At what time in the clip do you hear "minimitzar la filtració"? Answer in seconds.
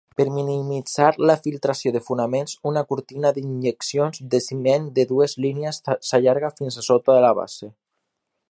0.35-1.91